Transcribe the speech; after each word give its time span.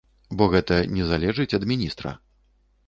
Бо 0.39 0.47
гэта 0.53 0.79
не 0.95 1.03
залежыць 1.11 1.55
ад 1.59 1.63
міністра. 1.75 2.17